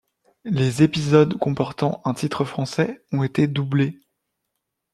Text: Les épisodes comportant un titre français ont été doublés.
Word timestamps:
Les 0.45 0.81
épisodes 0.81 1.37
comportant 1.37 2.01
un 2.05 2.15
titre 2.15 2.43
français 2.43 3.05
ont 3.11 3.21
été 3.21 3.45
doublés. 3.45 4.01